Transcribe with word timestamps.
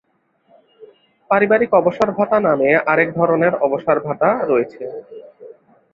পারিবারিক 1.29 1.71
অবসরভাতা 1.73 2.37
নামে 2.47 2.69
আরেক 2.91 3.09
ধরনের 3.19 3.53
অবসরভাতা 3.65 4.29
রয়েছে। 4.49 4.83